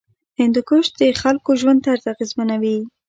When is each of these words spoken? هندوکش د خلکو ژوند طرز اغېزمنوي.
هندوکش 0.39 0.85
د 0.99 1.01
خلکو 1.21 1.49
ژوند 1.61 1.79
طرز 1.87 2.03
اغېزمنوي. 2.13 2.77